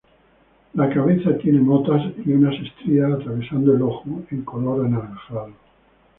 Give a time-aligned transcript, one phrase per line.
[0.73, 5.53] La cabeza tiene motas y unas estrías atravesando el ojo, en color anaranjado.